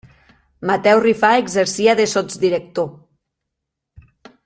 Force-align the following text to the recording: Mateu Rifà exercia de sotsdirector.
Mateu 0.69 1.01
Rifà 1.03 1.29
exercia 1.43 1.95
de 2.01 2.07
sotsdirector. 2.15 2.91